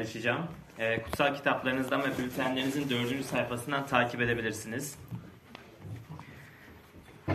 [0.00, 0.46] paylaşacağım.
[0.78, 4.98] Ee, kutsal kitaplarınızdan ve bültenlerinizin dördüncü sayfasından takip edebilirsiniz.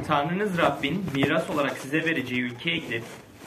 [0.07, 3.03] Tanrınız Rabbin miras olarak size vereceği ülkeye gidip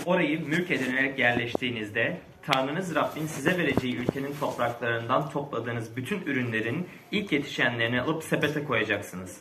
[0.07, 8.01] orayı mülk edinerek yerleştiğinizde Tanrınız Rabbin size vereceği ülkenin topraklarından topladığınız bütün ürünlerin ilk yetişenlerini
[8.01, 9.41] alıp sepete koyacaksınız.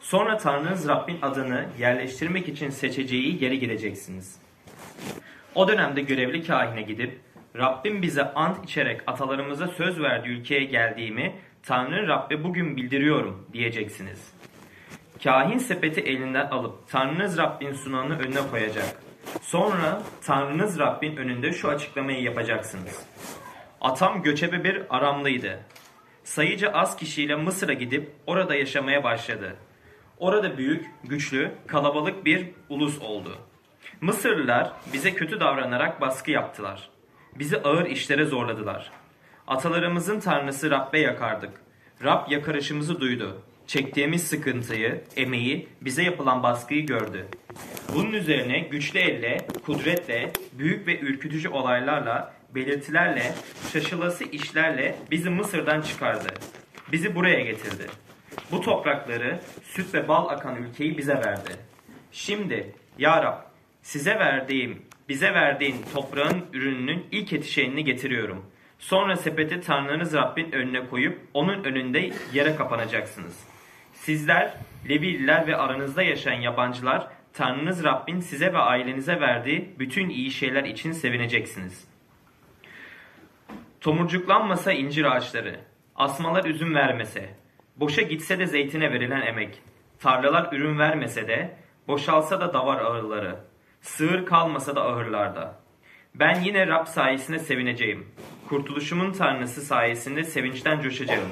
[0.00, 4.36] Sonra Tanrınız Rabbin adını yerleştirmek için seçeceği yere gideceksiniz.
[5.54, 7.25] O dönemde görevli kahine gidip
[7.58, 14.32] Rabbim bize ant içerek atalarımıza söz verdiği ülkeye geldiğimi Tanrı Rabbe bugün bildiriyorum diyeceksiniz.
[15.24, 18.84] Kahin sepeti elinden alıp Tanrınız Rabbin sunanını önüne koyacak.
[19.42, 23.06] Sonra Tanrınız Rabbin önünde şu açıklamayı yapacaksınız.
[23.80, 25.60] Atam göçebe bir Aramlıydı.
[26.24, 29.56] Sayıca az kişiyle Mısır'a gidip orada yaşamaya başladı.
[30.18, 33.38] Orada büyük, güçlü, kalabalık bir ulus oldu.
[34.00, 36.95] Mısırlılar bize kötü davranarak baskı yaptılar.
[37.38, 38.90] Bizi ağır işlere zorladılar.
[39.46, 41.50] Atalarımızın tanrısı Rab'be yakardık.
[42.04, 43.42] Rab yakarışımızı duydu.
[43.66, 47.26] Çektiğimiz sıkıntıyı, emeği, bize yapılan baskıyı gördü.
[47.94, 53.34] Bunun üzerine güçlü elle, kudretle, büyük ve ürkütücü olaylarla, belirtilerle,
[53.72, 56.28] şaşılası işlerle bizi Mısır'dan çıkardı.
[56.92, 57.86] Bizi buraya getirdi.
[58.50, 61.56] Bu toprakları, süt ve bal akan ülkeyi bize verdi.
[62.12, 63.38] Şimdi ya Rab
[63.82, 68.46] size verdiğim, bize verdiğin toprağın ürününün ilk yetişenini getiriyorum.
[68.78, 73.44] Sonra sepeti Tanrınız Rabbin önüne koyup onun önünde yere kapanacaksınız.
[73.92, 74.54] Sizler,
[74.88, 80.92] Levililer ve aranızda yaşayan yabancılar Tanrınız Rabbin size ve ailenize verdiği bütün iyi şeyler için
[80.92, 81.88] sevineceksiniz.
[83.80, 85.60] Tomurcuklanmasa incir ağaçları,
[85.96, 87.30] asmalar üzüm vermese,
[87.76, 89.62] boşa gitse de zeytine verilen emek,
[90.00, 91.56] tarlalar ürün vermese de,
[91.88, 93.36] boşalsa da davar ağırları,
[93.86, 95.54] sığır kalmasa da ahırlarda.
[96.14, 98.06] Ben yine Rab sayesinde sevineceğim.
[98.48, 101.28] Kurtuluşumun tanrısı sayesinde sevinçten coşacağım.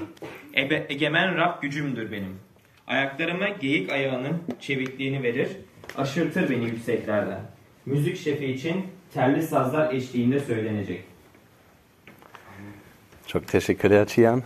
[0.56, 2.38] Ebe, egemen Rab gücümdür benim.
[2.86, 5.48] Ayaklarıma geyik ayağının çevikliğini verir,
[5.96, 7.40] aşırtır beni yükseklerden.
[7.86, 11.04] Müzik şefi için telli sazlar eşliğinde söylenecek.
[13.26, 14.42] Çok teşekkürler Cihan.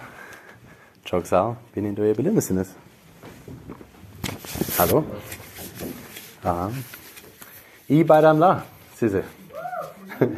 [1.05, 1.55] Çok sağ ol.
[1.77, 2.69] Beni duyabilir misiniz?
[4.79, 5.05] Alo.
[6.45, 6.71] Aha.
[7.89, 8.63] İyi bayramlar
[8.95, 9.25] size.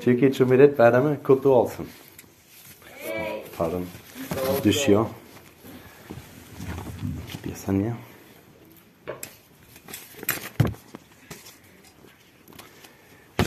[0.00, 1.88] Türkiye Cumhuriyet Bayramı kutlu olsun.
[3.58, 3.84] Pardon.
[4.64, 5.06] Düşüyor.
[7.44, 7.94] Bir saniye.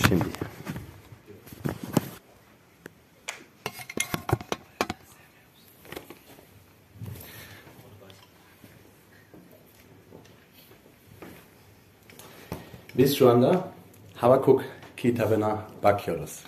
[0.07, 0.25] Şimdi.
[12.97, 13.72] Biz şu anda
[14.16, 14.63] Habakuk
[14.97, 16.40] kitabına bakıyoruz.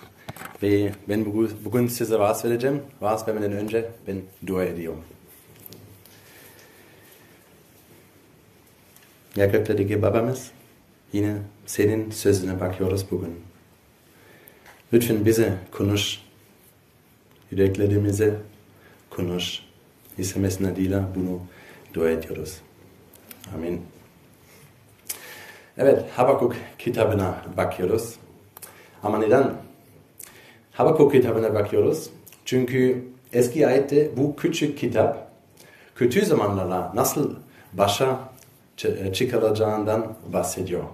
[0.62, 1.24] Ve ben
[1.64, 2.82] bugün, size vaaz vereceğim.
[3.00, 4.16] Vaaz vermeden önce ben
[4.46, 5.04] dua ediyorum.
[9.36, 10.50] Ya göklerdeki babamız,
[11.12, 13.40] yine senin sözüne bakıyoruz bugün.
[14.92, 16.18] Lütfen bize konuş,
[17.50, 18.36] yüreklerimize
[19.10, 19.62] konuş.
[20.18, 21.40] Mesih'in adıyla bunu
[21.94, 22.56] dua ediyoruz.
[23.54, 23.82] Amin.
[25.82, 28.14] Evet, Habakuk kitabına bakıyoruz.
[29.02, 29.52] Ama neden?
[30.72, 32.10] Habakuk kitabına bakıyoruz.
[32.44, 35.30] Çünkü eski ayette bu küçük kitap
[35.94, 37.34] kötü zamanlarla nasıl
[37.72, 38.18] başa
[39.12, 40.84] çıkaracağından bahsediyor.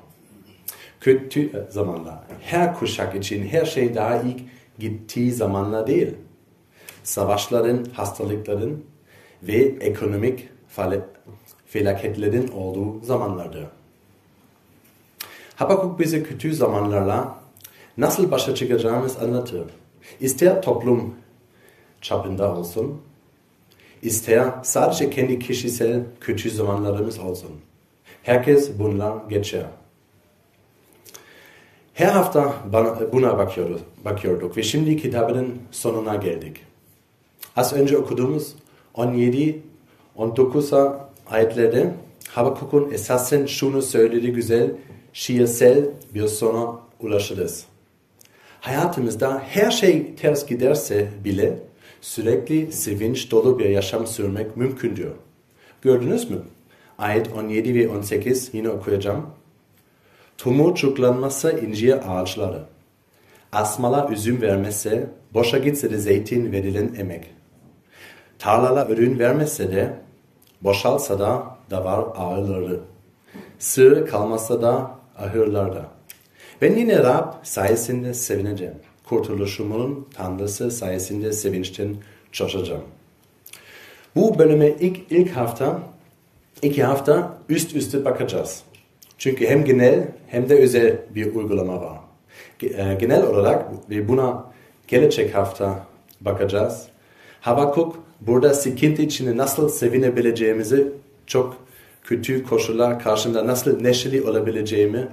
[1.00, 2.18] Kötü zamanlar.
[2.41, 4.41] Her kuşak için her şey daha ilk
[4.78, 6.14] gittiği zamanlar değil.
[7.04, 8.84] Savaşların, hastalıkların
[9.42, 10.48] ve ekonomik
[11.66, 13.75] felaketlerin olduğu zamanlardır.
[15.56, 17.39] Habakuk bize kötü zamanlarla
[17.97, 19.62] nasıl başa çıkacağımız anlatır.
[20.21, 21.15] İster toplum
[22.00, 23.00] çapında olsun,
[24.03, 27.51] ister sadece kendi kişisel kötü zamanlarımız olsun.
[28.22, 29.65] Herkes bunlar geçer.
[31.95, 32.54] Her hafta
[33.13, 36.60] buna bakıyorduk, bakıyorduk ve şimdi kitabının sonuna geldik.
[37.57, 38.54] Az önce okuduğumuz
[38.95, 39.63] 17
[40.16, 40.72] 19
[41.30, 41.95] ayetlerde
[42.28, 44.71] Habakuk'un esasen şunu söylediği güzel
[45.16, 45.84] şiirsel
[46.15, 47.65] bir sona ulaşırız.
[48.60, 51.59] Hayatımızda her şey ters giderse bile
[52.01, 55.09] sürekli sevinç dolu bir yaşam sürmek mümkündür.
[55.83, 56.39] Gördünüz mü?
[56.98, 59.27] Ayet 17 ve 18 yine okuyacağım.
[60.39, 62.63] Tomurcuklanmasa incir ağaçları.
[63.53, 67.30] Asmalar üzüm vermese, boşa gitse de zeytin verilen emek.
[68.39, 69.97] Tarlalar ürün vermese de,
[70.63, 72.80] boşalsa da davar ağırları.
[73.59, 75.86] Sığır kalmasa da ahırlarda.
[76.63, 78.74] Ben yine Rab sayesinde sevineceğim.
[79.09, 81.97] kurtuluşumun Tanrısı sayesinde sevinçten
[82.33, 82.83] coşacağım.
[84.16, 85.80] Bu bölüme ilk, ilk hafta,
[86.63, 88.63] iki hafta üst üste bakacağız.
[89.18, 91.98] Çünkü hem genel hem de özel bir uygulama var.
[92.63, 94.45] E, genel olarak ve buna
[94.89, 95.86] gelecek hafta
[96.21, 96.86] bakacağız.
[97.41, 100.92] Habakuk burada sıkıntı içinde nasıl sevinebileceğimizi
[101.27, 101.66] çok
[102.06, 105.08] kötü koşullar karşısında nasıl neşeli olabileceğimi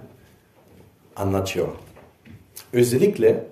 [1.15, 1.67] anlatıyor.
[2.73, 3.43] Özellikle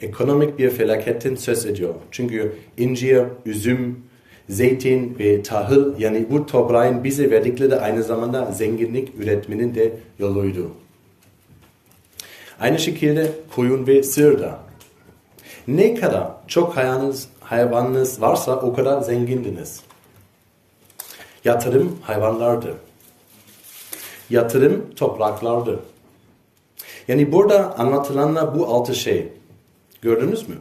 [0.00, 1.94] ekonomik bir felaketten söz ediyor.
[2.10, 4.02] Çünkü incir, üzüm,
[4.48, 10.70] zeytin ve tahıl yani bu toprağın bize verdikleri de aynı zamanda zenginlik üretmenin de yoluydu.
[12.60, 14.58] Aynı şekilde koyun ve sığır da.
[15.68, 19.87] Ne kadar çok hayvanınız, hayvanınız varsa o kadar zengindiniz.
[21.44, 22.74] Yatırım hayvanlardı.
[24.30, 25.80] Yatırım topraklardı.
[27.08, 29.28] Yani burada anlatılanlar bu altı şey.
[30.02, 30.54] Gördünüz mü?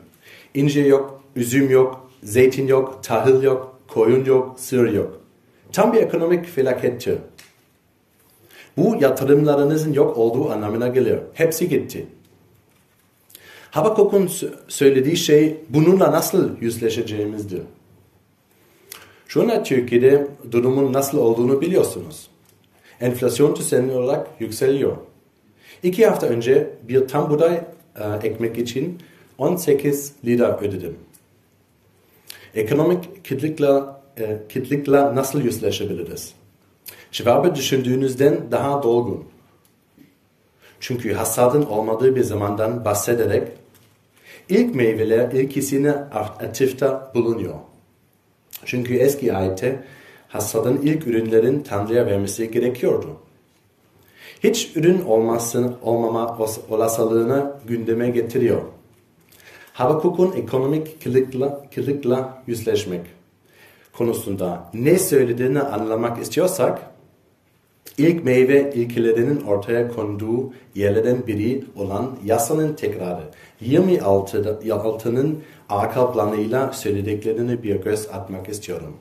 [0.54, 5.20] İncir yok, üzüm yok, zeytin yok, tahıl yok, koyun yok, sığır yok.
[5.72, 7.18] Tam bir ekonomik felakettir.
[8.78, 11.22] Bu yatırımlarınızın yok olduğu anlamına geliyor.
[11.34, 12.08] Hepsi gitti.
[13.72, 14.30] Habakuk'un
[14.68, 17.62] söylediği şey bununla nasıl yüzleşeceğimizdir.
[19.28, 22.28] Şu an Türkiye'de durumun nasıl olduğunu biliyorsunuz.
[23.02, 24.98] Enflasyon düzenli olarak yükseliyor.
[25.84, 29.02] İki hafta önce bir tam buğday e, ekmek için
[29.38, 30.96] 18 lira ödedim.
[32.56, 33.72] Ekonomik kitlikle,
[34.18, 36.34] e, kitlikle nasıl yüzleşebiliriz?
[37.12, 39.24] Cevabı düşündüğünüzden daha dolgun.
[40.80, 43.48] Çünkü hasadın olmadığı bir zamandan bahsederek
[44.50, 47.56] ilk meyveler ilkisine atıfta bulunuyor.
[48.66, 49.84] Çünkü eski ayette
[50.28, 53.18] hasadın ilk ürünlerin Tanrı'ya vermesi gerekiyordu.
[54.44, 56.38] Hiç ürün olmasın, olmama
[56.70, 58.62] olasılığını gündeme getiriyor.
[59.74, 63.02] Habakuk'un ekonomik kılıkla, kılıkla yüzleşmek
[63.94, 66.82] konusunda ne söylediğini anlamak istiyorsak,
[67.98, 73.24] ilk meyve ilkelerinin ortaya konduğu yerlerden biri olan yasanın tekrarı,
[73.62, 78.94] 26'nın arka planıyla söylediklerini bir göz atmak istiyorum.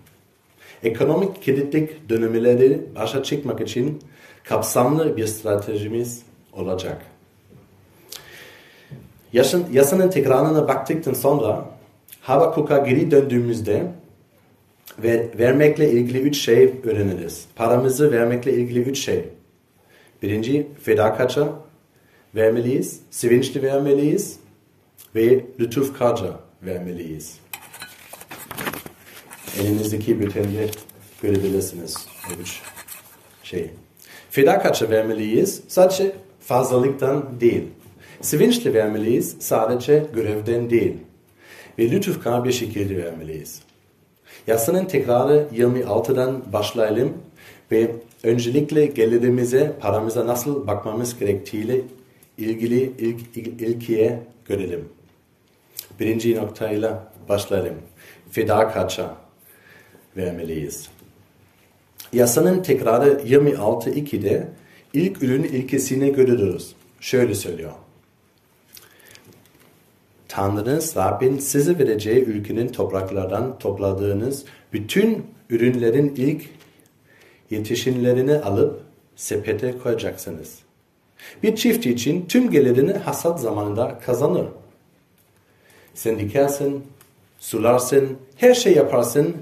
[0.82, 4.02] Ekonomik kilitlik dönemleri başa çıkmak için
[4.44, 6.22] kapsamlı bir stratejimiz
[6.52, 7.02] olacak.
[9.32, 11.64] Yaşın, yasanın tekrarına baktıktan sonra
[12.20, 13.92] Habakuk'a geri döndüğümüzde
[14.98, 17.46] ve vermekle ilgili üç şey öğreniriz.
[17.56, 19.24] Paramızı vermekle ilgili üç şey.
[20.22, 21.48] Birinci, fedakatça
[22.34, 24.38] vermeliyiz, sevinçli vermeliyiz
[25.16, 27.38] ve lütufkarca vermeliyiz.
[29.60, 30.66] Elinizdeki bütünde
[31.22, 32.06] görebilirsiniz.
[32.40, 32.62] Üç
[33.42, 33.70] şey.
[34.30, 37.62] Fedakatça vermeliyiz sadece fazlalıktan değil.
[38.20, 40.96] Sevinçli vermeliyiz sadece görevden değil.
[41.78, 43.62] Ve lütufkar bir şekilde vermeliyiz.
[44.46, 47.12] Yasanın tekrarı 26'dan başlayalım
[47.70, 47.90] ve
[48.22, 51.80] öncelikle gelirimize, paramıza nasıl bakmamız gerektiğiyle
[52.38, 54.95] ilgili ilk, ilk, ilkiye görelim.
[56.00, 57.74] Birinci noktayla başlayalım.
[58.30, 59.16] Fedakatça
[60.16, 60.88] vermeliyiz.
[62.12, 64.48] Yasanın tekrarı 26.2'de
[64.92, 66.74] ilk ürün ilkesine görüyoruz.
[67.00, 67.72] Şöyle söylüyor.
[70.28, 76.44] Tanrınız Rabbin size vereceği ülkenin topraklardan topladığınız bütün ürünlerin ilk
[77.50, 78.80] yetişinlerini alıp
[79.16, 80.58] sepete koyacaksınız.
[81.42, 84.46] Bir çiftçi için tüm gelirini hasat zamanında kazanır.
[85.96, 86.84] Sen dikersin,
[87.38, 89.36] sularsın, her şey yaparsın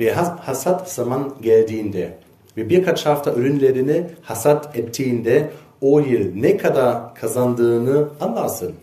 [0.00, 2.18] ve hasat zaman geldiğinde
[2.56, 5.50] ve birkaç hafta ürünlerini hasat ettiğinde
[5.80, 8.74] o yıl ne kadar kazandığını anlarsın.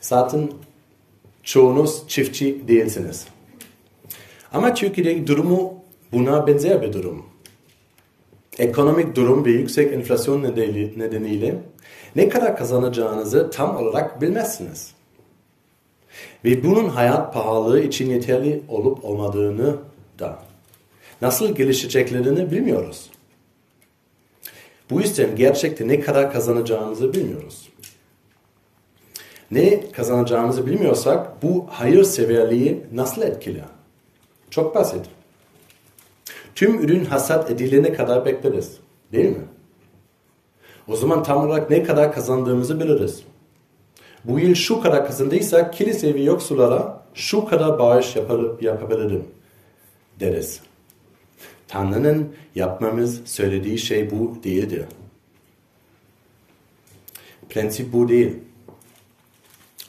[0.00, 0.50] Zaten
[1.42, 3.26] çoğunuz çiftçi değilsiniz.
[4.52, 5.74] Ama Türkiye'deki durumu
[6.12, 7.26] buna benzer bir durum.
[8.58, 10.42] Ekonomik durum ve yüksek enflasyon
[10.96, 11.54] nedeniyle
[12.16, 14.95] ne kadar kazanacağınızı tam olarak bilmezsiniz.
[16.44, 19.76] Ve bunun hayat pahalılığı için yeterli olup olmadığını
[20.18, 20.38] da
[21.22, 23.10] nasıl gelişeceklerini bilmiyoruz.
[24.90, 27.68] Bu yüzden gerçekte ne kadar kazanacağımızı bilmiyoruz.
[29.50, 33.64] Ne kazanacağımızı bilmiyorsak bu hayır severliği nasıl etkiler?
[34.50, 35.06] Çok basit.
[36.54, 38.76] Tüm ürün hasat edilene kadar bekleriz.
[39.12, 39.44] Değil mi?
[40.88, 43.22] O zaman tam olarak ne kadar kazandığımızı biliriz.
[44.28, 48.16] Bu yıl şu kadar kazandıysak kilise ve yoksullara şu kadar bağış
[48.60, 49.24] yapabilirim
[50.20, 50.60] deriz.
[51.68, 54.84] Tanrı'nın yapmamız söylediği şey bu değildir.
[57.48, 58.32] Prensip bu değil.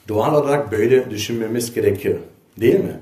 [0.08, 2.18] Doğal olarak böyle düşünmemiz gerekiyor.
[2.60, 3.00] Değil mi?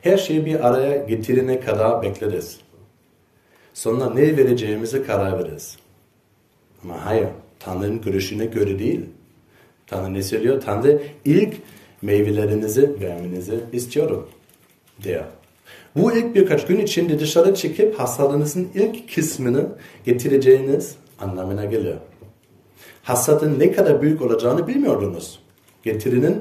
[0.00, 2.58] Her şeyi bir araya getirene kadar bekleriz.
[3.74, 5.76] Sonra ne vereceğimizi karar veririz.
[6.82, 9.06] Ama hayır, Tanrı'nın görüşüne göre değil.
[9.86, 10.60] Tanrı ne söylüyor?
[10.60, 11.54] Tanrı ilk
[12.02, 14.28] meyvelerinizi vermenizi istiyorum
[15.02, 15.24] diyor.
[15.96, 19.68] Bu ilk birkaç gün içinde dışarı çekip hastalığınızın ilk kısmını
[20.04, 21.96] getireceğiniz anlamına geliyor.
[23.02, 25.38] Hasadın ne kadar büyük olacağını bilmiyordunuz.
[25.82, 26.36] Getirinin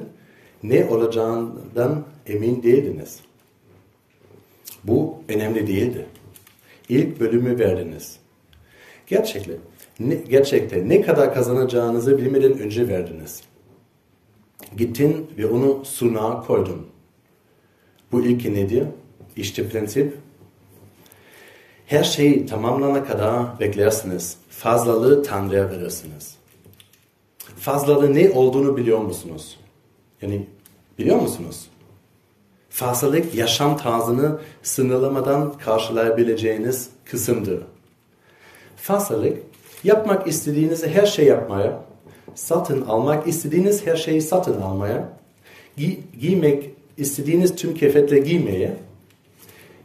[0.64, 3.20] ne olacağından emin değildiniz.
[4.84, 6.06] Bu önemli değildi.
[6.90, 8.16] İlk bölümü verdiniz.
[9.08, 9.56] Gerçekten,
[10.00, 13.42] ne, gerçekten ne kadar kazanacağınızı bilmeden önce verdiniz.
[14.78, 16.88] Gittin ve onu sunağa koydun.
[18.12, 18.84] Bu ilki nedir?
[19.36, 20.18] İşte prensip.
[21.86, 24.38] Her şey tamamlana kadar beklersiniz.
[24.50, 26.36] Fazlalığı Tanrı'ya verirsiniz.
[27.38, 29.60] Fazlalığı ne olduğunu biliyor musunuz?
[30.22, 30.48] Yani
[31.00, 31.68] biliyor musunuz?
[32.70, 37.62] Fazlalık yaşam tarzını sınırlamadan karşılayabileceğiniz kısımdır.
[38.76, 39.38] Fazlalık
[39.84, 41.84] yapmak istediğiniz her şey yapmaya,
[42.36, 45.10] satın almak istediğiniz her şeyi satın almaya,
[45.78, 48.78] gi giymek istediğiniz tüm kefetle giymeye,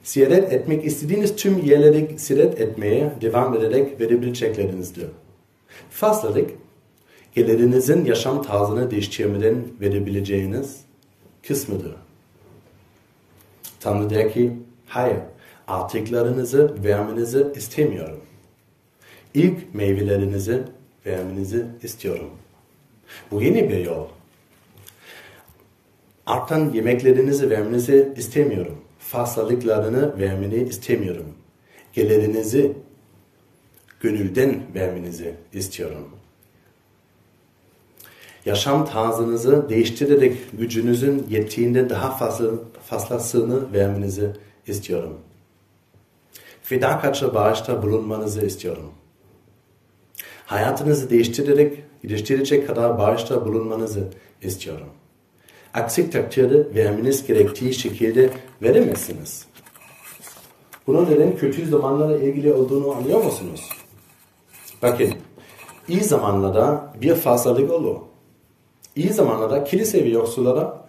[0.03, 5.07] ziyaret etmek istediğiniz tüm yerleri ziyaret etmeye devam ederek verebileceklerinizdir.
[5.91, 6.51] Fazlalık,
[7.35, 10.77] gelirinizin yaşam tarzını değiştirmeden verebileceğiniz
[11.49, 11.95] kısmıdır.
[13.81, 14.53] Tanrı der ki,
[14.87, 15.19] hayır,
[15.67, 18.21] artıklarınızı vermenizi istemiyorum.
[19.35, 20.63] İlk meyvelerinizi
[21.07, 22.31] vermenizi istiyorum.
[23.31, 24.07] Bu yeni bir yol.
[26.27, 28.79] Artan yemeklerinizi vermenizi istemiyorum.
[28.99, 31.27] Fazlalıklarını vermeni istemiyorum.
[31.93, 32.73] Gelirinizi
[34.01, 36.09] gönülden vermenizi istiyorum.
[38.45, 42.51] Yaşam tarzınızı değiştirerek gücünüzün yettiğinde daha fazla,
[42.87, 44.31] fazlasını vermenizi
[44.67, 45.19] istiyorum.
[46.63, 48.91] Fedakatçı bağışta bulunmanızı istiyorum.
[50.49, 54.09] Hayatınızı değiştirerek, değiştirecek kadar bağışta bulunmanızı
[54.43, 54.87] istiyorum.
[55.75, 58.31] Aksi takdirde vermeniz gerektiği şekilde
[58.63, 59.47] veremezsiniz.
[60.87, 63.69] Bunun neden kötü zamanlarla ilgili olduğunu anlıyor musunuz?
[64.83, 65.11] Bakın,
[65.89, 67.97] iyi zamanlarda bir fazlalık olur.
[68.97, 70.89] İyi zamanlarda kilise ve yoksullara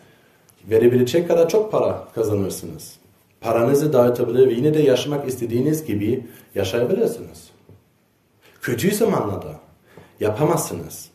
[0.70, 2.96] verebilecek kadar çok para kazanırsınız.
[3.42, 6.26] Paranızı dağıtabilir ve yine de yaşamak istediğiniz gibi
[6.56, 7.49] yaşayabilirsiniz.
[8.70, 9.60] Kötü zamanlarda
[10.20, 11.10] yapamazsınız.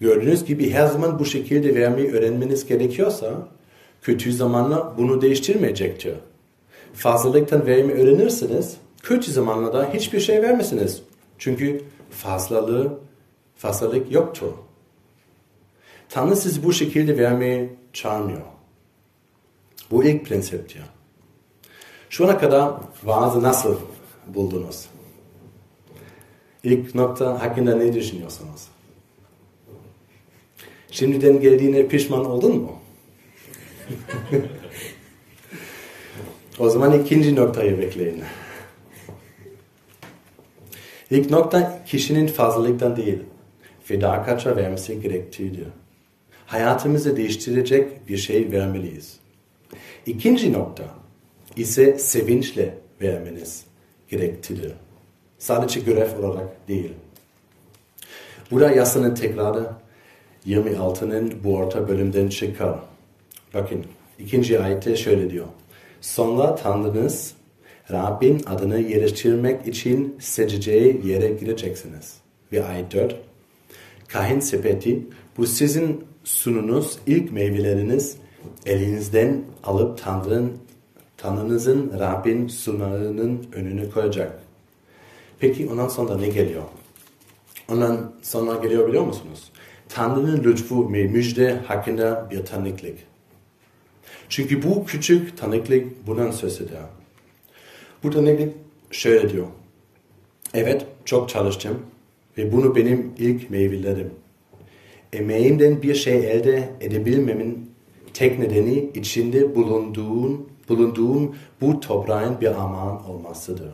[0.00, 3.48] Gördüğünüz gibi her zaman bu şekilde vermeyi öğrenmeniz gerekiyorsa
[4.02, 6.14] kötü zamanla bunu değiştirmeyecektir.
[6.94, 11.02] Fazlalıktan vermeyi öğrenirsiniz, kötü zamanlarda hiçbir şey vermezsiniz.
[11.38, 12.98] Çünkü fazlalığı,
[13.56, 14.52] fazlalık yoktur.
[16.08, 18.42] Tanrı sizi bu şekilde vermeyi çağırmıyor.
[19.90, 20.82] Bu ilk prensiptir.
[22.10, 22.72] Şu ana kadar
[23.04, 23.76] vaazı nasıl
[24.26, 24.88] buldunuz?
[26.68, 28.66] İlk nokta hakkında ne düşünüyorsunuz?
[30.90, 32.78] Şimdiden geldiğine pişman oldun mu?
[36.58, 38.22] o zaman ikinci noktayı bekleyin.
[41.10, 43.18] İlk nokta kişinin fazlalıktan değil,
[43.84, 45.66] fedakatça vermesi gerektiğidir.
[46.46, 49.16] Hayatımızı değiştirecek bir şey vermeliyiz.
[50.06, 50.84] İkinci nokta
[51.56, 53.64] ise sevinçle vermeniz
[54.08, 54.72] gerektiğidir.
[55.38, 56.92] Sadece görev olarak değil.
[58.50, 59.66] Burada yasanın tekrarı
[60.46, 62.78] 26'nın bu orta bölümden çıkar.
[63.54, 63.84] Bakın
[64.18, 65.46] ikinci ayette şöyle diyor.
[66.00, 67.34] Sonra Tanrınız
[67.90, 72.14] Rabbin adını yerleştirmek için seçeceği yere gireceksiniz.
[72.52, 73.16] Ve ayet 4.
[74.08, 78.16] Kahin sepeti bu sizin sununuz, ilk meyveleriniz
[78.66, 80.52] elinizden alıp Tanrı'nın
[81.16, 84.47] Tanrınızın Rabbin sunağının önüne koyacak.
[85.40, 86.62] Peki ondan sonra ne geliyor?
[87.68, 89.50] Ondan sonra geliyor biliyor musunuz?
[89.88, 92.98] Tanrı'nın lütfu ve müjde hakkında bir tanıklık.
[94.28, 96.82] Çünkü bu küçük tanıklık bundan söz eder.
[98.02, 98.54] Bu tanıklık
[98.90, 99.46] şöyle diyor.
[100.54, 101.78] Evet çok çalıştım
[102.38, 104.10] ve bunu benim ilk meyvelerim.
[105.12, 107.70] Emeğimden bir şey elde edebilmemin
[108.14, 113.70] tek nedeni içinde bulunduğum, bulunduğum bu toprağın bir aman olmasıdır.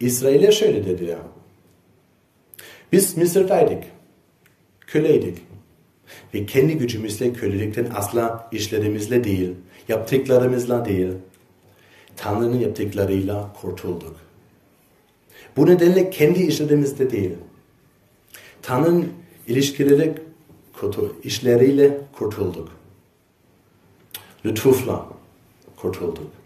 [0.00, 1.18] İsrail'e şöyle dedi ya.
[2.92, 3.84] Biz Mısır'daydık.
[4.80, 5.38] Köleydik.
[6.34, 9.54] Ve kendi gücümüzle kölelikten asla işlerimizle değil,
[9.88, 11.12] yaptıklarımızla değil,
[12.16, 14.16] Tanrı'nın yaptıklarıyla kurtulduk.
[15.56, 17.32] Bu nedenle kendi işlerimizde değil,
[18.62, 19.08] Tanrı'nın
[19.46, 20.14] ilişkileri
[21.24, 22.68] işleriyle kurtulduk.
[24.44, 25.06] Lütufla
[25.76, 26.39] kurtulduk.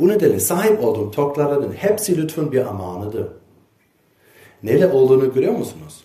[0.00, 3.28] Bu nedenle sahip olduğum toklarının hepsi lütfun bir amanıdır.
[4.62, 6.04] Neyle olduğunu görüyor musunuz?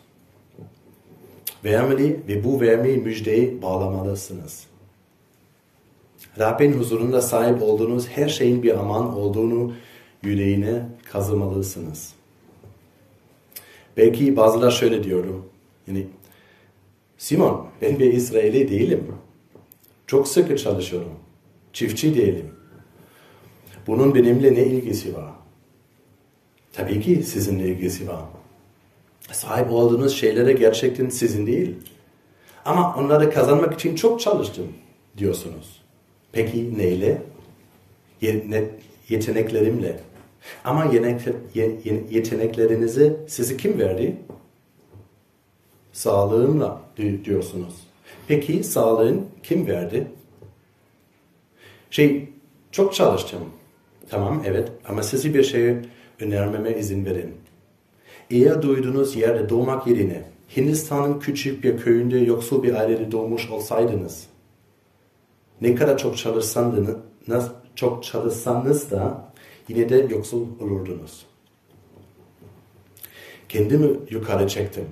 [1.63, 4.63] Vermeli ve bu vermeyi müjdeyi bağlamalısınız.
[6.39, 9.73] Rabbin huzurunda sahip olduğunuz her şeyin bir aman olduğunu
[10.23, 12.13] yüreğine kazımalısınız.
[13.97, 15.45] Belki bazılar şöyle diyorum.
[15.87, 16.07] Yani
[17.17, 19.07] Simon ben bir İsraili değilim.
[20.07, 21.11] Çok sıkı çalışıyorum.
[21.73, 22.54] Çiftçi değilim.
[23.87, 25.31] Bunun benimle ne ilgisi var?
[26.73, 28.21] Tabii ki sizinle ilgisi var.
[29.31, 31.75] Sahip olduğunuz şeylere gerçekten sizin değil.
[32.65, 34.67] Ama onları kazanmak için çok çalıştım
[35.17, 35.81] diyorsunuz.
[36.31, 37.21] Peki neyle?
[39.09, 39.99] Yeteneklerimle.
[40.63, 40.85] Ama
[42.11, 44.17] yeteneklerinizi size kim verdi?
[45.93, 46.81] Sağlığımla
[47.25, 47.75] diyorsunuz.
[48.27, 50.07] Peki sağlığın kim verdi?
[51.89, 52.29] Şey,
[52.71, 53.39] çok çalıştım.
[54.09, 54.71] Tamam, evet.
[54.87, 55.75] Ama size bir şey
[56.19, 57.35] önermeme izin verin.
[58.29, 60.23] Eğer duyduğunuz yerde doğmak yerine
[60.57, 64.27] Hindistan'ın küçük bir köyünde yoksul bir ailede doğmuş olsaydınız,
[65.61, 69.31] ne kadar çok çalışsanız, çok çalışsanız da
[69.67, 71.25] yine de yoksul olurdunuz.
[73.49, 74.85] Kendimi yukarı çektim.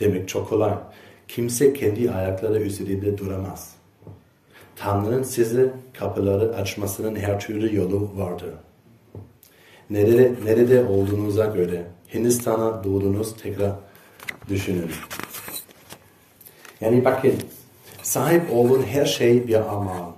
[0.00, 0.74] Demek çok kolay.
[1.28, 3.75] Kimse kendi ayakları üzerinde duramaz.
[4.76, 8.50] Tanrı'nın size kapıları açmasının her türlü yolu vardır.
[9.90, 13.72] Nerede, nerede olduğunuza göre Hindistan'a doğdunuz tekrar
[14.48, 14.90] düşünün.
[16.80, 17.34] Yani bakın
[18.02, 20.12] sahip olduğun her şey bir aman.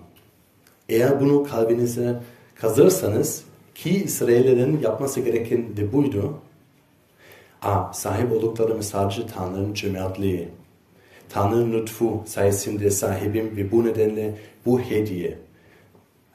[0.89, 2.21] Eğer bunu kalbinize
[2.55, 6.35] kazırsanız ki İsraillerin yapması gereken de buydu.
[7.63, 10.49] A, sahip olduklarımız sadece Tanrı'nın cömertliği.
[11.29, 14.35] Tanrı'nın lütfu sayesinde sahibim ve bu nedenle
[14.67, 15.39] bu hediye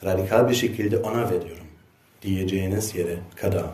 [0.04, 1.68] radikal bir şekilde ona veriyorum
[2.22, 3.66] diyeceğiniz yere kadar.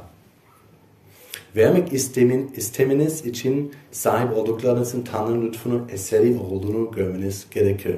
[1.55, 7.95] Vermek istemin, istemeniz için sahip olduklarınızın Tanrı'nın lütfunun eseri olduğunu görmeniz gerekir.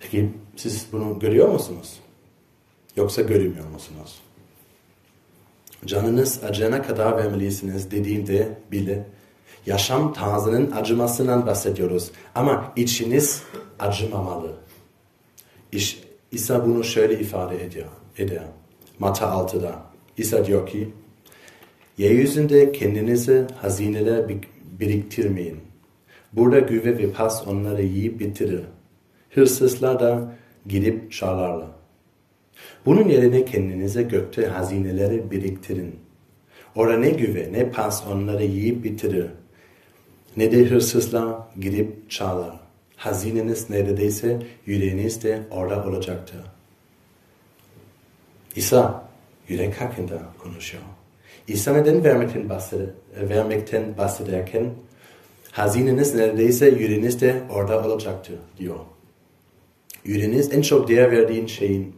[0.00, 2.00] Peki siz bunu görüyor musunuz?
[2.96, 4.20] Yoksa görmüyor musunuz?
[5.86, 9.06] Canınız acına kadar vermelisiniz dediğinde bile
[9.66, 12.10] yaşam tarzının acımasından bahsediyoruz.
[12.34, 13.42] Ama içiniz
[13.78, 14.52] acımamalı.
[15.72, 16.00] İş,
[16.32, 17.88] İsa bunu şöyle ifade ediyor.
[18.18, 18.42] eder.
[18.98, 19.82] Mata 6'da.
[20.16, 20.88] İsa diyor ki,
[22.00, 24.28] Yeryüzünde kendinize hazineler
[24.80, 25.56] biriktirmeyin.
[26.32, 28.62] Burada güve ve pas onları yiyip bitirir.
[29.30, 30.32] Hırsızlar da
[30.66, 31.68] gidip çalarlar.
[32.86, 35.96] Bunun yerine kendinize gökte hazineleri biriktirin.
[36.74, 39.26] Orada ne güve ne pas onları yiyip bitirir.
[40.36, 42.60] Ne de hırsızlar gidip çalar.
[42.96, 46.40] Hazineniz neredeyse yüreğiniz de orada olacaktır.
[48.56, 49.08] İsa
[49.48, 50.82] yürek hakkında konuşuyor.
[51.48, 54.70] İsa neden vermekten, bahseder, vermekten bahsederken
[55.50, 58.76] hazineniz neredeyse yüreğiniz de orada olacaktır diyor.
[60.04, 61.96] Yüreğiniz en çok değer verdiğin şeyin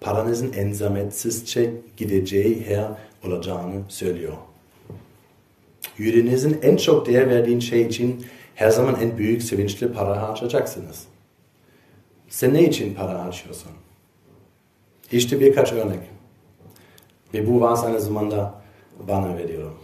[0.00, 2.88] paranızın en zahmetsizce gideceği yer
[3.24, 4.36] olacağını söylüyor.
[5.98, 11.04] Yüreğinizin en çok değer verdiğin şey için her zaman en büyük sevinçli para harcayacaksınız.
[12.28, 13.70] Sen ne için para harcıyorsun?
[15.12, 16.00] İşte birkaç örnek.
[17.34, 18.54] Ve bu vaaz aynı zamanda
[19.08, 19.74] bana veriyorum.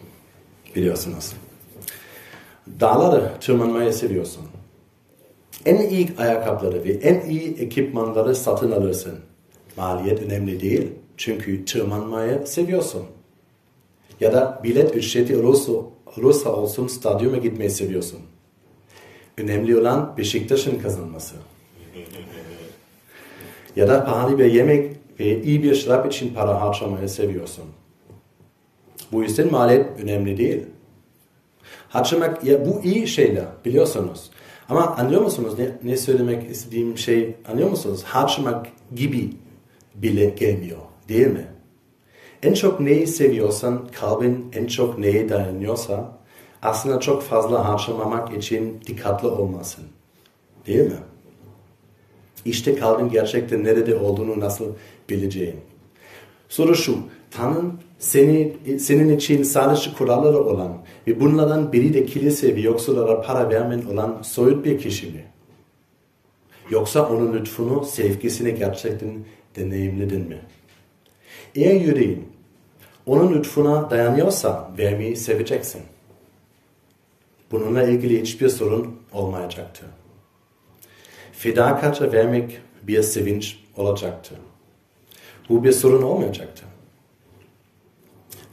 [0.76, 1.32] Biliyorsunuz.
[2.80, 4.44] Dağları tırmanmayı seviyorsun.
[5.66, 9.18] En iyi ayakkabıları ve en iyi ekipmanları satın alırsın.
[9.76, 10.88] Maliyet önemli değil.
[11.16, 13.02] Çünkü tırmanmayı seviyorsun.
[14.20, 15.72] Ya da bilet ücreti olursa,
[16.16, 18.18] olursa olsun stadyuma gitmeyi seviyorsun.
[19.38, 21.34] Önemli olan Beşiktaş'ın kazanması.
[23.76, 27.64] ya da pahalı bir yemek ve iyi bir şarap için para harcamayı seviyorsun.
[29.12, 30.62] Bu yüzden maliyet önemli değil.
[31.88, 34.30] Harcamak, ya bu iyi şeyler biliyorsunuz.
[34.68, 38.02] Ama anlıyor musunuz ne, ne söylemek istediğim şey anlıyor musunuz?
[38.04, 39.30] Harcamak gibi
[39.94, 41.46] bile gelmiyor değil mi?
[42.42, 46.18] En çok neyi seviyorsan, kalbin en çok neye dayanıyorsa
[46.62, 49.84] aslında çok fazla harcamamak için dikkatli olmasın.
[50.66, 50.98] Değil mi?
[52.44, 54.66] İşte kalbin gerçekten nerede olduğunu nasıl
[55.10, 55.56] bileceğin.
[56.48, 56.98] Soru şu,
[57.30, 57.62] Tanrı
[57.98, 63.82] seni, senin için sadece kuralları olan ve bunlardan biri de kilise ve yoksullara para vermen
[63.82, 65.24] olan soyut bir kişi mi?
[66.70, 69.10] Yoksa onun lütfunu, sevgisini gerçekten
[69.56, 70.38] deneyimledin mi?
[71.54, 72.28] Eğer yüreğin
[73.06, 75.82] onun lütfuna dayanıyorsa vermeyi seveceksin.
[77.50, 79.86] bununla ilgili hiçbir sorun olmayacaktı.
[81.32, 84.34] Fedakarca vermek bir sevinç olacaktı.
[85.48, 86.64] Bu bir sorun olmayacaktı.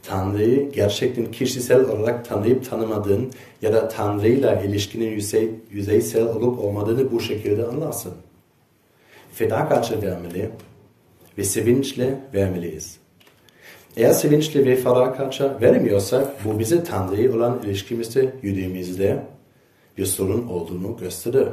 [0.02, 3.32] Tanrı'yı gerçekten kişisel olarak tanıyıp tanımadığın
[3.62, 8.14] ya da Tanrı'yla ilişkinin yüzey, yüzeysel olup olmadığını bu şekilde anlarsın.
[9.32, 10.50] Fedakarca vermeli
[11.38, 12.98] ve sevinçle vermeliyiz.
[13.96, 19.26] Eğer sevinçle ve fedakarca veremiyorsak bu bize Tanrı'ya olan ilişkimizde, yürüyümüzde
[19.98, 21.48] bir sorun olduğunu gösterir.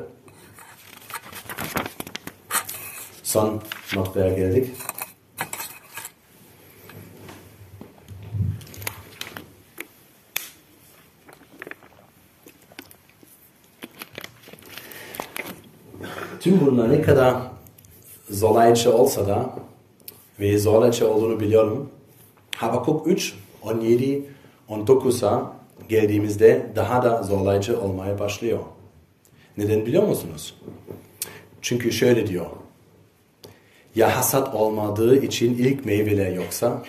[3.23, 3.61] Son
[3.95, 4.67] noktaya geldik.
[16.39, 17.35] Tüm bunlar ne kadar
[18.29, 19.65] zorlayıcı olsa da
[20.39, 21.89] ve zorlayıcı olduğunu biliyorum.
[22.55, 24.23] Habakuk 3, 17,
[24.69, 25.53] 19'a
[25.89, 28.59] geldiğimizde daha da zorlayıcı olmaya başlıyor.
[29.57, 30.55] Neden biliyor musunuz?
[31.61, 32.45] Çünkü şöyle diyor.
[33.95, 36.83] Ya hasat olmadığı için ilk meyveler yoksa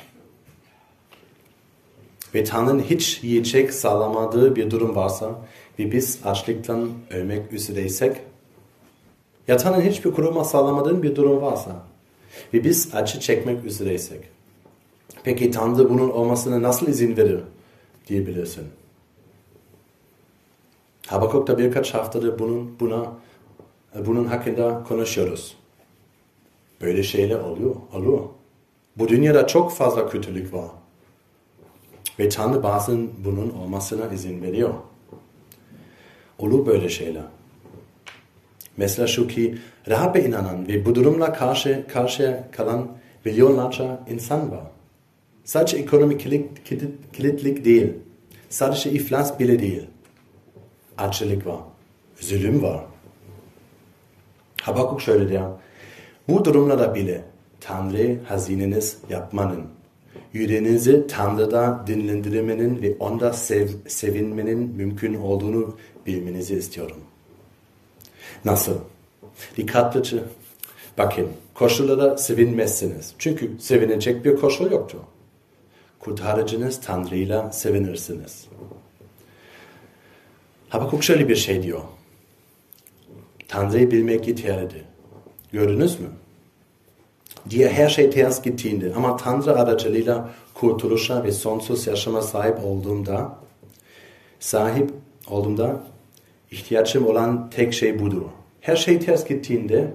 [2.35, 5.31] ve Tanrı'nın hiç yiyecek sağlamadığı bir durum varsa
[5.79, 8.17] ve biz açlıktan ölmek üzereysek
[9.49, 11.87] ya Tanrı'nın hiçbir kuruma sağlamadığı bir durum varsa
[12.55, 14.21] ve biz acı çekmek üzereysek
[15.27, 17.41] peki Tanrı bunun olmasına nasıl izin verir
[18.07, 18.65] diyebilirsin.
[21.07, 23.13] Habakuk'ta birkaç haftadır bunun, buna,
[24.07, 25.57] bunun hakkında konuşuyoruz.
[26.81, 28.21] Böyle şeyler oluyor, oluyor.
[28.97, 30.71] Bu dünyada çok fazla kötülük var.
[32.19, 34.75] Ve Tanrı bazen bunun olmasına izin veriyor.
[36.39, 37.25] Olur böyle şeyler.
[38.77, 39.59] Mesela şu ki
[39.89, 42.89] Rahab'e inanan ve bu durumla karşı karşıya kalan
[43.25, 44.63] milyonlarca insan var.
[45.45, 47.93] Sadece ekonomik kilit, kilit, kilitlik değil.
[48.49, 49.87] Sadece iflas bile değil.
[50.99, 51.61] Açlık var.
[52.21, 52.85] Zulüm var.
[54.63, 55.51] Habakuk şöyle diyor.
[56.29, 57.25] Bu durumlarda bile
[57.61, 59.63] Tanrı hazineniz yapmanın,
[60.33, 66.97] yüreğinizi Tanrı'da dinlendirmenin ve onda sev, sevinmenin mümkün olduğunu bilmenizi istiyorum.
[68.47, 68.75] Nasıl?
[69.57, 70.17] Dikkatlice
[70.99, 71.29] bakın.
[71.55, 73.15] Koşullarda sevinmezsiniz.
[73.19, 74.99] Çünkü sevinecek bir koşul yoktu.
[75.99, 78.47] Kurtarıcınız Tanrı'yla sevinirsiniz.
[80.69, 81.81] Habakuk şöyle bir şey diyor.
[83.49, 84.85] Tanrı'yı bilmek yeterlidir.
[85.53, 86.07] Gördünüz mü?
[87.51, 93.39] Diye her şey ters gittiğinde ama Tanrı aracılığıyla kurtuluşa ve sonsuz yaşama sahip olduğumda
[94.41, 94.91] sahip
[95.29, 95.96] olduğumda
[96.51, 98.23] ihtiyacım olan tek şey budur.
[98.61, 99.93] Her şey ters gittiğinde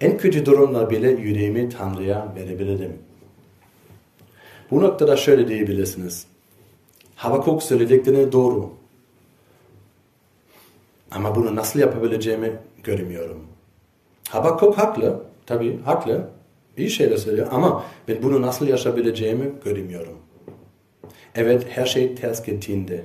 [0.00, 2.98] en kötü durumlar bile yüreğimi Tanrı'ya verebilirim.
[4.70, 6.26] Bu noktada şöyle diyebilirsiniz.
[7.16, 8.70] Habakuk söylediklerini doğru.
[11.10, 12.52] Ama bunu nasıl yapabileceğimi
[12.84, 13.44] görmüyorum.
[14.28, 15.22] Habakuk haklı.
[15.46, 16.28] Tabii haklı.
[16.76, 20.18] İyi şeyler söylüyor ama ben bunu nasıl yaşayabileceğimi görmüyorum.
[21.34, 23.04] Evet her şey ters gittiğinde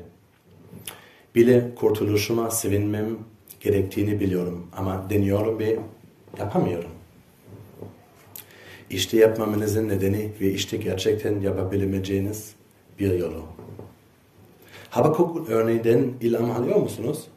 [1.35, 3.17] bile kurtuluşuma sevinmem
[3.59, 5.79] gerektiğini biliyorum ama deniyorum ve
[6.39, 6.89] yapamıyorum.
[8.89, 12.53] İşte yapmamanızın nedeni ve işte gerçekten yapabileceğiniz
[12.99, 13.43] bir yolu.
[14.89, 17.27] Habakuk örneğinden ilham alıyor musunuz?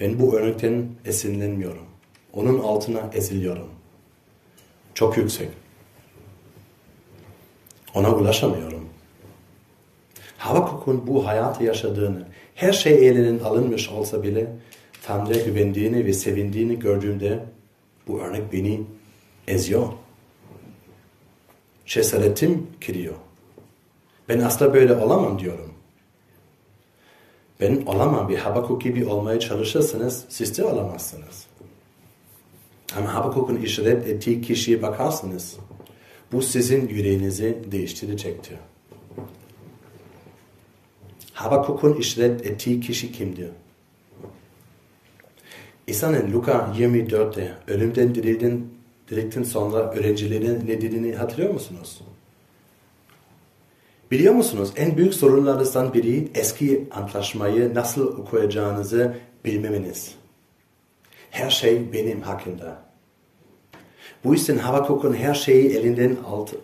[0.00, 1.86] Ben bu örnekten esinlenmiyorum.
[2.32, 3.68] Onun altına eziliyorum.
[4.94, 5.48] Çok yüksek.
[7.94, 8.75] Ona ulaşamıyorum.
[10.38, 14.52] Habakuk'un bu hayatı yaşadığını, her şey elinden alınmış olsa bile
[15.02, 17.44] Tanrı'ya güvendiğini ve sevindiğini gördüğümde
[18.08, 18.82] bu örnek beni
[19.48, 19.88] eziyor.
[21.86, 23.14] Cesaretim kırıyor.
[24.28, 25.70] Ben asla böyle olamam diyorum.
[27.60, 31.46] Ben olamam bir Habakuk gibi olmaya çalışırsanız siz de olamazsınız.
[32.96, 35.56] Ama Habakuk'un işaret ettiği kişiye bakarsınız.
[36.32, 38.56] Bu sizin yüreğinizi değiştirecektir.
[41.36, 43.50] Habakuk'un işaret ettiği kişi kimdir?
[45.86, 48.74] İsa'nın Luka 24'te ölümden dirildin,
[49.10, 52.00] dirildikten sonra öğrencilerin ne dediğini hatırlıyor musunuz?
[54.10, 60.14] Biliyor musunuz en büyük sorunlarınızdan biri eski antlaşmayı nasıl okuyacağınızı bilmemeniz.
[61.30, 62.82] Her şey benim hakkında.
[64.24, 66.16] Bu yüzden Habakuk'un her şeyi elinden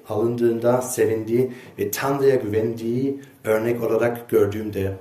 [0.09, 4.97] alındığında sevindiği ve Tanrı'ya güvendiği örnek olarak gördüğümde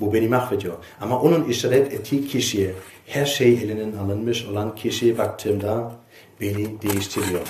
[0.00, 0.74] bu beni mahvediyor.
[1.00, 2.74] Ama onun işaret ettiği kişiye,
[3.06, 5.92] her şey elinden alınmış olan kişiye baktığımda
[6.40, 7.40] beni değiştiriyor.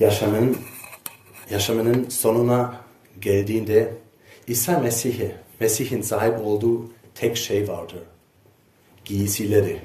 [0.00, 0.56] Yaşamın,
[1.50, 2.80] yaşamının sonuna
[3.20, 3.94] geldiğinde
[4.46, 8.02] İsa Mesih'e, Mesih'in sahip olduğu tek şey vardır.
[9.04, 9.80] Giysileri.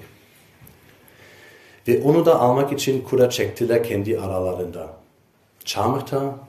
[1.88, 4.93] Ve onu da almak için kura çektiler kendi aralarında.
[5.65, 6.39] Çarmıhta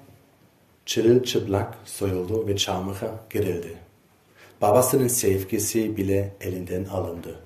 [0.86, 3.78] çırılçıplak soyuldu ve çarmıha girildi.
[4.62, 7.40] Babasının sevgisi bile elinden alındı.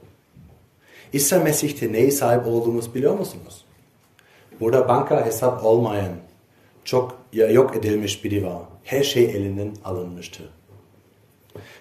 [1.13, 3.65] İsa Mesih'te neye sahip olduğumuz biliyor musunuz?
[4.61, 6.13] Burada banka hesap olmayan,
[6.85, 8.63] çok yok edilmiş biri var.
[8.85, 10.43] Her şey elinden alınmıştı.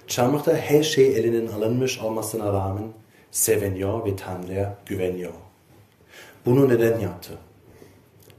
[0.08, 2.88] Çarmıhta her şey elinden alınmış olmasına rağmen
[3.32, 5.34] seviniyor ve Tanrı'ya güveniyor.
[6.46, 7.32] Bunu neden yaptı?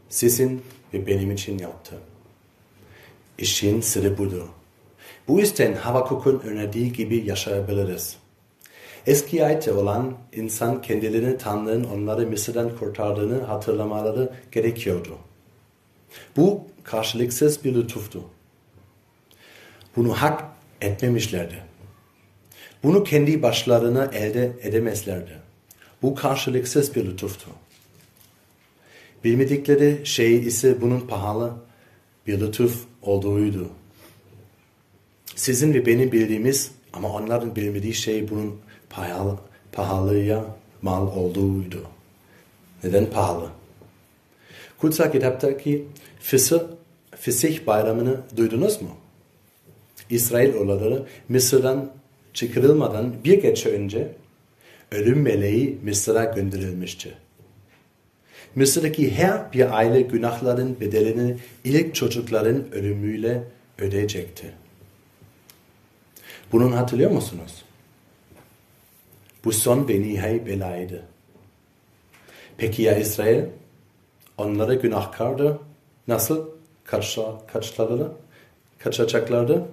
[0.08, 0.62] Sizin
[0.94, 1.98] ve benim için yaptı.
[3.38, 4.42] İşin sırrı budur.
[5.28, 8.16] Bu yüzden Habakuk'un önerdiği gibi yaşayabiliriz.
[9.06, 15.18] Eski ayette olan insan kendilerini Tanrı'nın onları Mısır'dan kurtardığını hatırlamaları gerekiyordu.
[16.36, 18.24] Bu karşılıksız bir lütuftu.
[19.96, 20.44] Bunu hak
[20.80, 21.62] etmemişlerdi.
[22.82, 25.38] Bunu kendi başlarına elde edemezlerdi.
[26.02, 27.50] Bu karşılıksız bir lütuftu.
[29.24, 31.52] Bilmedikleri şey ise bunun pahalı
[32.26, 33.68] bir lütuf olduğuydu.
[35.36, 38.56] Sizin ve benim bildiğimiz ama onların bilmediği şey bunun
[38.90, 39.38] pahalı,
[39.72, 40.44] pahalıya
[40.82, 41.82] mal olduğuydu.
[42.84, 43.48] Neden pahalı?
[44.78, 45.84] Kutsal kitaptaki
[46.20, 46.60] Fısıh,
[47.16, 48.88] Fısih bayramını duydunuz mu?
[50.10, 51.90] İsrail oğulları Mısır'dan
[52.34, 54.12] çıkarılmadan bir gece önce
[54.92, 57.14] ölüm meleği Mısır'a gönderilmişti.
[58.54, 63.44] Mısır'daki her bir aile günahların bedelini ilk çocukların ölümüyle
[63.78, 64.52] ödeyecekti.
[66.52, 67.64] Bunun hatırlıyor musunuz?
[69.44, 71.02] Bu son ve nihai belaydı.
[72.56, 73.44] Peki ya İsrail?
[74.38, 75.60] Onlara günahkardı.
[76.08, 76.48] Nasıl
[77.52, 78.12] kaçlardı?
[78.78, 79.68] Kaçacaklardı?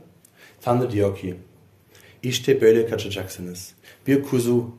[0.61, 1.35] Tanrı diyor ki,
[2.23, 3.73] işte böyle kaçacaksınız.
[4.07, 4.75] Bir kuzu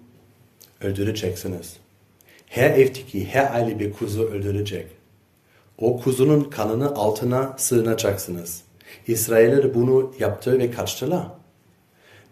[0.81, 1.77] öldüreceksiniz.
[2.57, 4.87] Her evdeki her aile bir kuzu öldürecek.
[5.79, 8.63] O kuzunun kanını altına sığınacaksınız.
[9.07, 11.27] İsrailler bunu yaptı ve kaçtılar.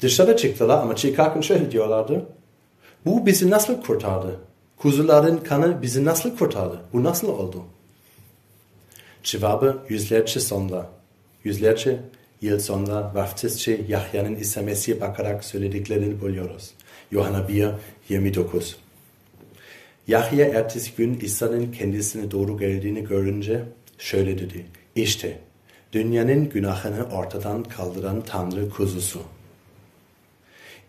[0.00, 2.26] Dışarı çıktılar ama çıkarken şöyle diyorlardı.
[3.06, 4.40] Bu bizi nasıl kurtardı?
[4.76, 6.80] Kuzuların kanı bizi nasıl kurtardı?
[6.92, 7.62] Bu nasıl oldu?
[9.22, 10.90] Cevabı yüzlerce sonra,
[11.44, 12.00] yüzlerce
[12.42, 16.70] yıl sonra vaftizci Yahya'nın İsa Mesih'e bakarak söylediklerini buluyoruz.
[17.10, 17.68] Yohana 1,
[18.08, 18.83] 29.
[20.08, 23.64] Yahya ertesi gün İsa'nın kendisine doğru geldiğini görünce
[23.98, 24.66] şöyle dedi.
[24.96, 25.38] İşte
[25.92, 29.22] dünyanın günahını ortadan kaldıran Tanrı kuzusu.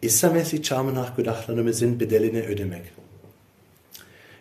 [0.02, 2.82] İsa Mesih çarmıhnak günahlarımızın bedelini ödemek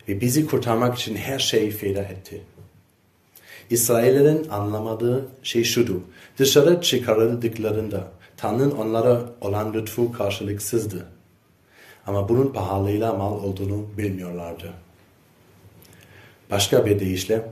[0.08, 2.40] ve bizi kurtarmak için her şeyi feda etti.
[3.70, 6.02] İsraillerin anlamadığı şey şudu.
[6.38, 11.13] Dışarı çıkarıldıklarında Tanrı'nın onlara olan lütfu karşılıksızdı.
[12.06, 14.72] Ama bunun pahalıyla mal olduğunu bilmiyorlardı.
[16.50, 17.42] Başka bir deyişle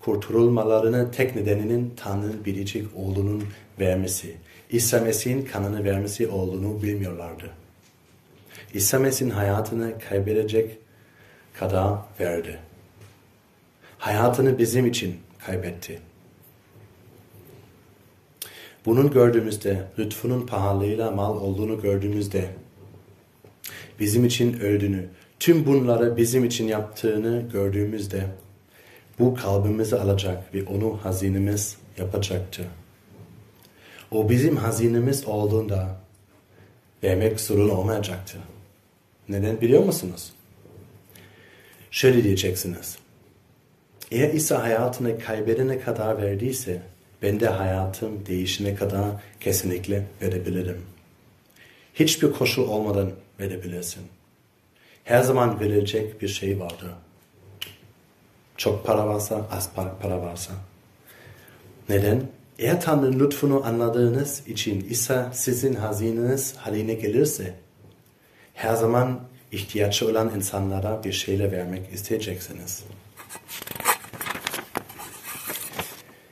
[0.00, 3.44] kurtulmalarının tek nedeninin Tanrı'nın biricik olduğunun
[3.80, 4.36] vermesi,
[4.70, 7.50] İsa Mesih'in kanını vermesi olduğunu bilmiyorlardı.
[8.74, 10.78] İsa Mesih'in hayatını kaybedecek
[11.54, 12.58] kadar verdi.
[13.98, 16.00] Hayatını bizim için kaybetti.
[18.86, 22.50] Bunun gördüğümüzde, lütfunun pahalıyla mal olduğunu gördüğümüzde,
[24.00, 25.08] bizim için öldüğünü,
[25.40, 28.26] tüm bunları bizim için yaptığını gördüğümüzde,
[29.18, 32.64] bu kalbimizi alacak ve onu hazinemiz yapacaktı.
[34.10, 35.96] O bizim hazinemiz olduğunda
[37.02, 38.38] vermek sorun olmayacaktı.
[39.28, 40.32] Neden biliyor musunuz?
[41.90, 42.98] Şöyle diyeceksiniz.
[44.10, 46.82] Eğer İsa hayatını kaybedene kadar verdiyse
[47.22, 49.04] ben de hayatım değişene kadar
[49.40, 50.82] kesinlikle verebilirim.
[51.94, 54.02] Hiçbir koşul olmadan verebilirsin.
[55.04, 56.90] Her zaman verilecek bir şey vardır.
[58.56, 59.70] Çok para varsa, az
[60.02, 60.52] para varsa.
[61.88, 62.22] Neden?
[62.58, 67.54] Eğer Tanrı'nın lütfunu anladığınız için İsa sizin hazineniz haline gelirse,
[68.54, 69.20] her zaman
[69.52, 72.84] ihtiyaçı olan insanlara bir şeyler vermek isteyeceksiniz.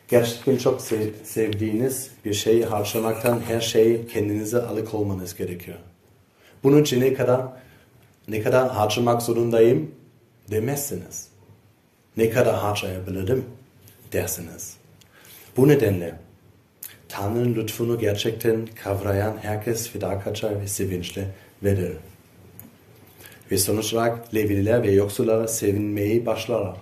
[0.09, 0.81] Gerçekten çok
[1.25, 5.79] sevdiğiniz bir şeyi harcamaktan her şeyi kendinize alıkolmanız gerekiyor.
[6.65, 7.41] Bunun için ne kadar
[8.29, 9.91] ne kadar harcamak zorundayım
[10.51, 11.29] demezsiniz.
[12.17, 13.45] Ne kadar harcayabilirim
[14.13, 14.77] dersiniz.
[15.57, 16.15] Bu nedenle
[17.09, 21.27] Tanrı'nın lütfunu gerçekten kavrayan herkes fedakatça ve sevinçle
[21.63, 21.93] verir.
[23.51, 26.77] Ve sonuç olarak Levililer ve yoksullara sevinmeyi başlarlar.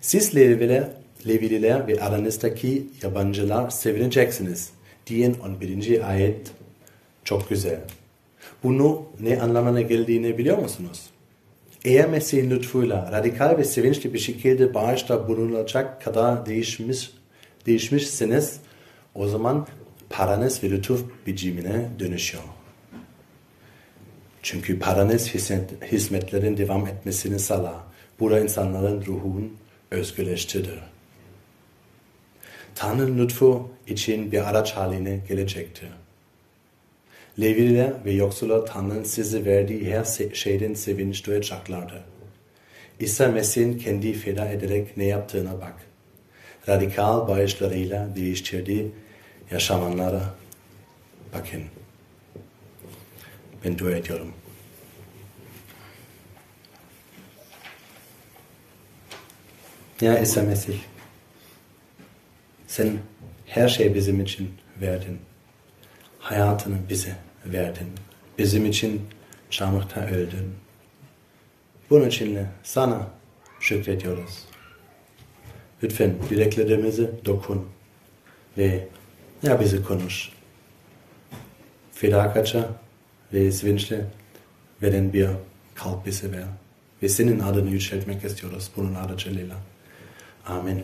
[0.00, 0.88] Siz Levililer,
[1.28, 4.70] Levililer ve aranızdaki yabancılar sevineceksiniz
[5.06, 6.10] diyen 11.
[6.10, 6.50] ayet
[7.24, 7.80] çok güzel.
[8.62, 11.10] Bunu ne anlamına geldiğini biliyor musunuz?
[11.84, 17.10] Eğer Mesih'in lütfuyla radikal ve sevinçli bir şekilde bağışta bulunacak kadar değişmiş,
[17.66, 18.60] değişmişsiniz,
[19.14, 19.66] o zaman
[20.10, 22.44] paranız ve lütuf biçimine dönüşüyor.
[24.42, 27.74] Çünkü paranız hizmet, hizmetlerin devam etmesini sağlar.
[28.20, 29.56] Bu insanların ruhun
[29.90, 30.78] özgürleştirir.
[32.74, 35.88] Tanrı'nın lütfu için bir araç haline gelecektir.
[37.40, 42.02] Levililer ve yoksullar Tanrı'nın size verdiği her şeyden sevinç duyacaklardır.
[43.00, 45.74] İsa Mesih'in kendi feda ederek ne yaptığına bak.
[46.68, 48.90] Radikal bağışlarıyla değiştirdiği
[49.50, 50.34] yaşamanlara
[51.34, 51.62] bakın.
[53.64, 54.32] Ben dua ediyorum.
[60.00, 60.78] Ya İsa Mesih,
[62.66, 62.98] sen
[63.46, 64.50] her şey bizim için
[64.80, 65.18] verdin.
[66.18, 67.88] Hayatını bize verdin.
[68.38, 69.02] Bizim için
[69.50, 70.54] çamurda öldün.
[71.90, 73.06] Bunun için sana
[73.60, 74.44] şükrediyoruz.
[75.82, 77.68] Lütfen dileklerimizi dokun
[78.58, 78.88] ve
[79.42, 80.28] ya bizi konuş.
[81.92, 82.68] Fedakatça
[83.32, 84.06] ve sevinçle
[84.82, 85.28] veren bir
[85.74, 86.44] kalp bize ver.
[87.02, 89.56] Ve senin adını yüceltmek istiyoruz bunun aracılığıyla.
[90.46, 90.82] Amen.